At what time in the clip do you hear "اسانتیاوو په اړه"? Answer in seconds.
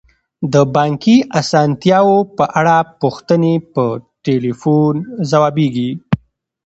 1.39-2.77